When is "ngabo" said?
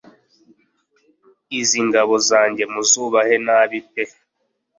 1.87-2.13